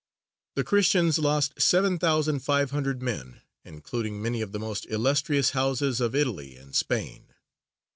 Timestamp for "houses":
5.51-6.01